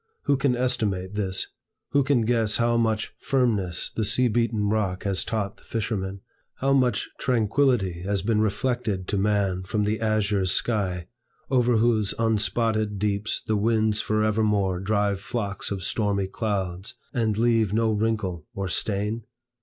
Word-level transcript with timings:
Who 0.23 0.35
can 0.35 0.55
estimate 0.55 1.13
this? 1.13 1.45
Who 1.89 2.03
can 2.03 2.21
guess 2.21 2.57
how 2.57 2.75
much 2.75 3.13
firmness 3.19 3.91
the 3.95 4.03
sea 4.03 4.29
beaten 4.29 4.67
rock 4.67 5.03
has 5.03 5.23
taught 5.23 5.57
the 5.57 5.63
fisherman? 5.63 6.21
how 6.55 6.73
much 6.73 7.07
tranquillity 7.19 8.01
has 8.01 8.23
been 8.23 8.41
reflected 8.41 9.07
to 9.09 9.19
man 9.19 9.61
from 9.61 9.83
the 9.83 9.99
azure 10.01 10.47
sky, 10.47 11.05
over 11.51 11.77
whose 11.77 12.15
unspotted 12.17 12.97
deeps 12.97 13.43
the 13.45 13.55
winds 13.55 14.01
forevermore 14.01 14.79
drive 14.79 15.19
flocks 15.21 15.69
of 15.69 15.83
stormy 15.83 16.25
clouds, 16.25 16.95
and 17.13 17.37
leave 17.37 17.71
no 17.71 17.91
wrinkle 17.91 18.47
or 18.55 18.67
stain? 18.67 19.25